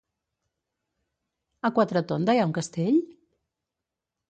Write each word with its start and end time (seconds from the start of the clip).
A 1.69 1.71
Quatretonda 1.77 2.37
hi 2.39 2.43
ha 2.45 2.49
un 2.51 2.57
castell? 2.61 3.01